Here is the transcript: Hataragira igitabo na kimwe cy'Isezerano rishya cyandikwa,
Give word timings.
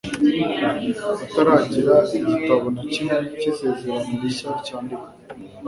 Hataragira 1.21 1.95
igitabo 2.17 2.65
na 2.75 2.83
kimwe 2.91 3.17
cy'Isezerano 3.39 4.13
rishya 4.21 4.49
cyandikwa, 4.65 5.07